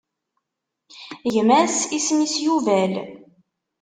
[1.33, 2.93] Gma-s isem-is Yubal.